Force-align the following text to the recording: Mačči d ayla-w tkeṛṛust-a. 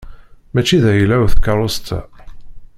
Mačči 0.53 0.77
d 0.83 0.85
ayla-w 0.91 1.25
tkeṛṛust-a. 1.31 1.99